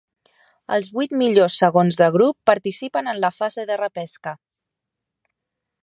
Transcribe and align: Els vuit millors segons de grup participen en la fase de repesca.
Els 0.77 0.87
vuit 0.95 1.11
millors 1.19 1.57
segons 1.63 1.99
de 2.01 2.07
grup 2.17 2.39
participen 2.51 3.13
en 3.13 3.23
la 3.27 3.31
fase 3.37 3.67
de 3.73 3.79
repesca. 3.83 4.35